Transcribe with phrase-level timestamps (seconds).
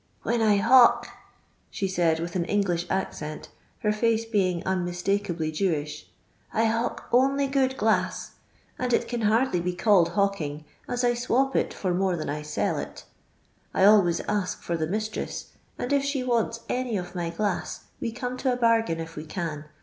[0.23, 1.09] "When I hawk/'
[1.69, 3.49] she said with an English accent,
[3.81, 6.09] her face being nnroistikeably Jewish,
[6.51, 8.31] I hawk only good glass,
[8.79, 12.41] and it can hardly be called hawking, as I swop it for more than I
[12.41, 13.05] sell it
[13.75, 18.11] I always ask for the miitrets, and if she wants any of my gUss we
[18.11, 19.65] come to a baigain if we can.